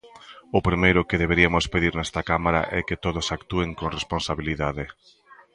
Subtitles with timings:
[0.57, 4.85] O primeiro que deberiamos pedir nesta Cámara é que todos actúen con responsabilidade.